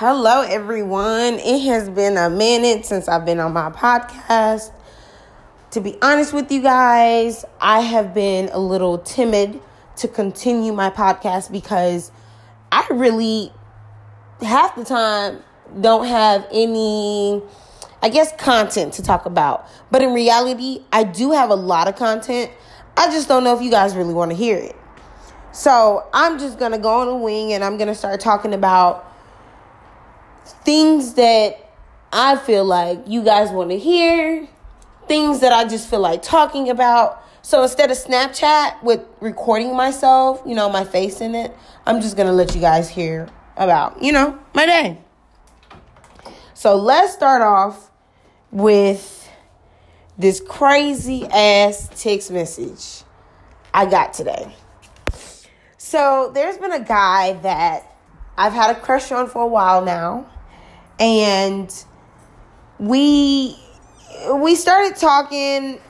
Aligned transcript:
Hello, 0.00 0.42
everyone. 0.42 1.40
It 1.40 1.58
has 1.62 1.90
been 1.90 2.16
a 2.16 2.30
minute 2.30 2.86
since 2.86 3.08
I've 3.08 3.24
been 3.24 3.40
on 3.40 3.52
my 3.52 3.68
podcast. 3.70 4.70
To 5.72 5.80
be 5.80 5.98
honest 6.00 6.32
with 6.32 6.52
you 6.52 6.62
guys, 6.62 7.44
I 7.60 7.80
have 7.80 8.14
been 8.14 8.48
a 8.52 8.60
little 8.60 8.98
timid 8.98 9.60
to 9.96 10.06
continue 10.06 10.72
my 10.72 10.90
podcast 10.90 11.50
because 11.50 12.12
I 12.70 12.86
really, 12.92 13.52
half 14.40 14.76
the 14.76 14.84
time, 14.84 15.42
don't 15.80 16.06
have 16.06 16.46
any, 16.52 17.42
I 18.00 18.08
guess, 18.08 18.30
content 18.36 18.92
to 18.92 19.02
talk 19.02 19.26
about. 19.26 19.66
But 19.90 20.02
in 20.02 20.14
reality, 20.14 20.84
I 20.92 21.02
do 21.02 21.32
have 21.32 21.50
a 21.50 21.56
lot 21.56 21.88
of 21.88 21.96
content. 21.96 22.52
I 22.96 23.06
just 23.06 23.26
don't 23.26 23.42
know 23.42 23.56
if 23.56 23.62
you 23.64 23.70
guys 23.72 23.96
really 23.96 24.14
want 24.14 24.30
to 24.30 24.36
hear 24.36 24.58
it. 24.58 24.76
So 25.50 26.08
I'm 26.12 26.38
just 26.38 26.60
going 26.60 26.70
to 26.70 26.78
go 26.78 27.00
on 27.00 27.08
a 27.08 27.16
wing 27.16 27.52
and 27.52 27.64
I'm 27.64 27.78
going 27.78 27.88
to 27.88 27.96
start 27.96 28.20
talking 28.20 28.54
about 28.54 29.07
things 30.64 31.14
that 31.14 31.68
I 32.12 32.36
feel 32.36 32.64
like 32.64 33.00
you 33.06 33.22
guys 33.22 33.50
want 33.50 33.70
to 33.70 33.78
hear, 33.78 34.48
things 35.06 35.40
that 35.40 35.52
I 35.52 35.64
just 35.66 35.88
feel 35.88 36.00
like 36.00 36.22
talking 36.22 36.70
about. 36.70 37.24
So 37.42 37.62
instead 37.62 37.90
of 37.90 37.96
Snapchat 37.96 38.82
with 38.82 39.00
recording 39.20 39.76
myself, 39.76 40.42
you 40.46 40.54
know, 40.54 40.68
my 40.68 40.84
face 40.84 41.20
in 41.20 41.34
it, 41.34 41.54
I'm 41.86 42.00
just 42.00 42.16
going 42.16 42.26
to 42.26 42.32
let 42.32 42.54
you 42.54 42.60
guys 42.60 42.88
hear 42.88 43.28
about, 43.56 44.02
you 44.02 44.12
know, 44.12 44.38
my 44.54 44.66
day. 44.66 44.98
So 46.54 46.76
let's 46.76 47.12
start 47.12 47.42
off 47.42 47.90
with 48.50 49.28
this 50.16 50.40
crazy 50.40 51.24
ass 51.26 51.88
text 51.94 52.30
message 52.30 53.04
I 53.72 53.86
got 53.86 54.12
today. 54.12 54.54
So 55.76 56.30
there's 56.34 56.58
been 56.58 56.72
a 56.72 56.84
guy 56.84 57.34
that 57.34 57.96
I've 58.36 58.52
had 58.52 58.76
a 58.76 58.80
crush 58.80 59.12
on 59.12 59.28
for 59.28 59.42
a 59.42 59.46
while 59.46 59.84
now 59.84 60.28
and 60.98 61.84
we 62.78 63.56
we 64.34 64.54
started 64.54 64.96
talking 64.96 65.80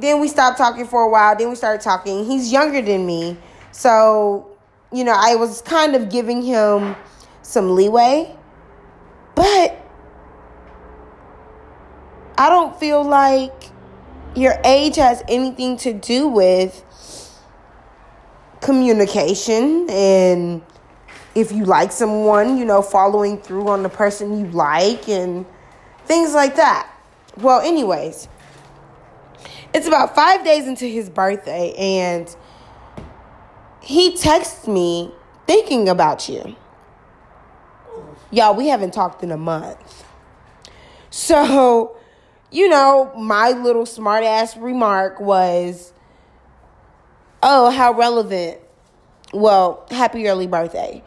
then 0.00 0.20
we 0.20 0.28
stopped 0.28 0.56
talking 0.58 0.86
for 0.86 1.02
a 1.02 1.08
while 1.08 1.36
then 1.36 1.48
we 1.48 1.54
started 1.54 1.82
talking. 1.82 2.24
He's 2.24 2.50
younger 2.50 2.80
than 2.82 3.06
me. 3.06 3.36
So 3.72 4.50
you 4.92 5.04
know 5.04 5.14
i 5.16 5.34
was 5.34 5.62
kind 5.62 5.96
of 5.96 6.08
giving 6.08 6.42
him 6.42 6.96
some 7.42 7.74
leeway. 7.74 8.34
But 9.34 9.82
i 12.38 12.48
don't 12.48 12.78
feel 12.78 13.02
like 13.04 13.70
your 14.34 14.58
age 14.64 14.96
has 14.96 15.22
anything 15.28 15.78
to 15.78 15.92
do 15.92 16.28
with 16.28 16.82
communication 18.60 19.88
and 19.88 20.62
if 21.36 21.52
you 21.52 21.66
like 21.66 21.92
someone, 21.92 22.56
you 22.56 22.64
know, 22.64 22.80
following 22.80 23.36
through 23.38 23.68
on 23.68 23.82
the 23.82 23.90
person 23.90 24.40
you 24.40 24.50
like 24.52 25.06
and 25.06 25.44
things 26.06 26.32
like 26.32 26.56
that. 26.56 26.90
Well, 27.36 27.60
anyways, 27.60 28.26
it's 29.74 29.86
about 29.86 30.14
five 30.14 30.42
days 30.46 30.66
into 30.66 30.86
his 30.86 31.10
birthday, 31.10 31.74
and 31.76 32.34
he 33.82 34.16
texts 34.16 34.66
me 34.66 35.12
thinking 35.46 35.90
about 35.90 36.26
you. 36.26 36.56
Y'all, 38.30 38.54
we 38.54 38.68
haven't 38.68 38.94
talked 38.94 39.22
in 39.22 39.30
a 39.30 39.36
month. 39.36 40.04
So, 41.10 41.98
you 42.50 42.66
know, 42.66 43.12
my 43.14 43.50
little 43.50 43.84
smart 43.84 44.24
ass 44.24 44.56
remark 44.56 45.20
was, 45.20 45.92
oh, 47.42 47.68
how 47.70 47.92
relevant. 47.92 48.58
Well, 49.34 49.86
happy 49.90 50.26
early 50.28 50.46
birthday. 50.46 51.02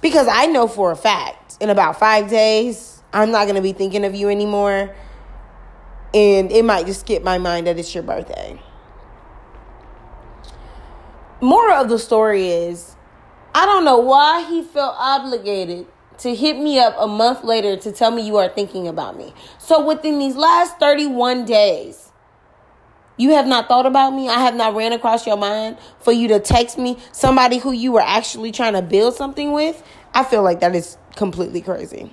Because 0.00 0.28
I 0.28 0.46
know 0.46 0.66
for 0.66 0.90
a 0.92 0.96
fact 0.96 1.58
in 1.60 1.70
about 1.70 1.98
five 1.98 2.30
days, 2.30 3.02
I'm 3.12 3.30
not 3.30 3.44
going 3.44 3.56
to 3.56 3.62
be 3.62 3.72
thinking 3.72 4.04
of 4.04 4.14
you 4.14 4.28
anymore. 4.28 4.94
And 6.14 6.50
it 6.50 6.64
might 6.64 6.86
just 6.86 7.00
skip 7.00 7.22
my 7.22 7.38
mind 7.38 7.66
that 7.66 7.78
it's 7.78 7.94
your 7.94 8.02
birthday. 8.02 8.60
Moral 11.40 11.82
of 11.82 11.88
the 11.88 11.98
story 11.98 12.48
is 12.48 12.96
I 13.54 13.66
don't 13.66 13.84
know 13.84 13.98
why 13.98 14.46
he 14.48 14.62
felt 14.62 14.94
obligated 14.98 15.86
to 16.18 16.34
hit 16.34 16.58
me 16.58 16.78
up 16.78 16.94
a 16.98 17.06
month 17.06 17.42
later 17.44 17.76
to 17.76 17.92
tell 17.92 18.10
me 18.10 18.22
you 18.22 18.36
are 18.36 18.48
thinking 18.48 18.86
about 18.86 19.16
me. 19.16 19.34
So 19.58 19.84
within 19.84 20.18
these 20.18 20.36
last 20.36 20.78
31 20.78 21.46
days, 21.46 22.12
you 23.16 23.30
have 23.32 23.46
not 23.46 23.68
thought 23.68 23.86
about 23.86 24.10
me. 24.10 24.28
I 24.28 24.40
have 24.40 24.54
not 24.54 24.74
ran 24.74 24.92
across 24.92 25.26
your 25.26 25.36
mind 25.36 25.78
for 25.98 26.12
you 26.12 26.28
to 26.28 26.40
text 26.40 26.78
me 26.78 26.98
somebody 27.12 27.58
who 27.58 27.72
you 27.72 27.92
were 27.92 28.02
actually 28.02 28.52
trying 28.52 28.74
to 28.74 28.82
build 28.82 29.14
something 29.14 29.52
with. 29.52 29.82
I 30.14 30.24
feel 30.24 30.42
like 30.42 30.60
that 30.60 30.74
is 30.74 30.96
completely 31.16 31.60
crazy. 31.60 32.12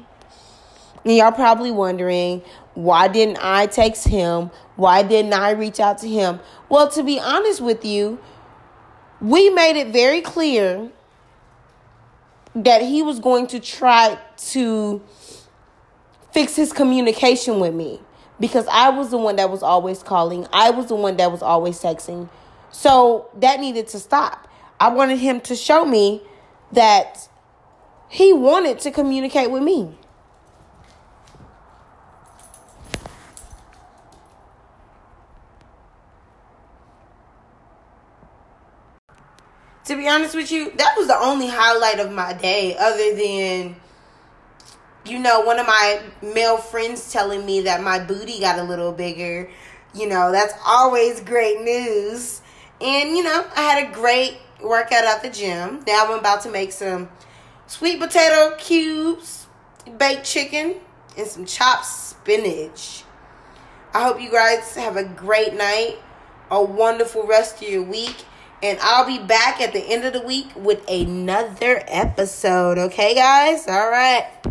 And 1.06 1.16
y'all 1.16 1.32
probably 1.32 1.72
wondering, 1.72 2.42
why 2.74 3.08
didn't 3.08 3.38
I 3.42 3.68
text 3.68 4.08
him? 4.08 4.52
Why 4.76 5.04
didn't 5.04 5.34
I 5.34 5.52
reach 5.52 5.80
out 5.80 5.98
to 6.00 6.08
him? 6.08 6.40
Well, 6.70 6.90
to 6.92 7.04
be 7.04 7.20
honest 7.20 7.62
with 7.62 7.86
you, 7.86 8.20
we 9.22 9.50
made 9.50 9.80
it 9.80 9.88
very 9.88 10.22
clear 10.22 10.92
that 12.54 12.82
he 12.82 13.02
was 13.02 13.20
going 13.20 13.48
to 13.48 13.60
try 13.60 14.18
to 14.38 15.02
fix 16.32 16.56
his 16.56 16.74
communication 16.74 17.60
with 17.60 17.74
me 17.74 18.00
because 18.40 18.68
I 18.68 18.90
was 18.90 19.10
the 19.10 19.18
one 19.18 19.38
that 19.38 19.50
was 19.50 19.64
always 19.64 20.04
calling. 20.04 20.46
I 20.54 20.70
was 20.72 20.88
the 20.88 20.96
one 20.96 21.18
that 21.18 21.32
was 21.32 21.42
always 21.42 21.80
texting. 21.80 22.30
So 22.72 23.30
that 23.38 23.60
needed 23.60 23.88
to 23.90 24.00
stop. 24.00 24.48
I 24.80 24.90
wanted 24.90 25.18
him 25.18 25.42
to 25.42 25.56
show 25.56 25.86
me 25.86 26.22
that 26.74 27.28
he 28.10 28.34
wanted 28.34 28.80
to 28.80 28.92
communicate 28.92 29.52
with 29.52 29.64
me. 29.64 29.98
To 39.86 39.96
be 39.96 40.08
honest 40.08 40.36
with 40.36 40.52
you, 40.52 40.72
that 40.72 40.96
was 40.98 41.08
the 41.08 41.18
only 41.18 41.48
highlight 41.48 42.00
of 42.00 42.12
my 42.12 42.34
day, 42.34 42.76
other 42.78 43.16
than 43.16 43.78
you 45.10 45.20
know, 45.20 45.42
one 45.42 45.60
of 45.60 45.66
my 45.66 46.02
male 46.22 46.58
friends 46.58 47.12
telling 47.12 47.46
me 47.46 47.62
that 47.62 47.82
my 47.82 48.00
booty 48.00 48.40
got 48.40 48.60
a 48.60 48.64
little 48.64 48.92
bigger. 48.92 49.50
You 49.94 50.08
know, 50.08 50.32
that's 50.32 50.54
always 50.66 51.22
great 51.22 51.62
news. 51.62 52.42
And, 52.82 53.16
you 53.18 53.24
know, 53.24 53.46
I 53.56 53.62
had 53.62 53.90
a 53.90 53.94
great 53.94 54.38
workout 54.62 55.06
at 55.06 55.22
the 55.22 55.30
gym. 55.30 55.84
Now 55.88 56.06
I'm 56.06 56.20
about 56.20 56.42
to 56.42 56.52
make 56.52 56.72
some 56.72 57.10
sweet 57.68 58.00
potato 58.00 58.56
cubes, 58.58 59.48
baked 59.98 60.26
chicken, 60.26 60.76
and 61.18 61.28
some 61.28 61.46
chopped 61.46 61.86
spinach. 61.86 63.04
I 63.94 64.04
hope 64.04 64.22
you 64.22 64.32
guys 64.32 64.76
have 64.76 64.98
a 64.98 65.04
great 65.04 65.54
night, 65.54 65.98
a 66.52 66.62
wonderful 66.62 67.26
rest 67.26 67.62
of 67.62 67.70
your 67.70 67.84
week. 67.84 68.26
And 68.64 68.80
I'll 68.82 69.06
be 69.06 69.20
back 69.20 69.62
at 69.62 69.72
the 69.72 69.80
end 69.80 70.04
of 70.04 70.14
the 70.14 70.22
week 70.22 70.48
with 70.56 70.84
another 70.90 71.84
episode. 71.88 72.80
Okay, 72.80 73.14
guys? 73.14 73.68
All 73.68 73.90
right. 73.90 74.28